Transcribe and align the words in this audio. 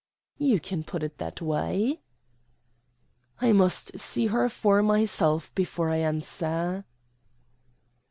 "You 0.39 0.59
can 0.59 0.83
put 0.83 1.03
it 1.03 1.19
that 1.19 1.41
way." 1.43 1.99
"I 3.39 3.51
must 3.51 3.99
see 3.99 4.25
her 4.25 4.49
for 4.49 4.81
myself 4.81 5.53
before 5.53 5.91
I 5.91 5.97
answer." 5.97 6.85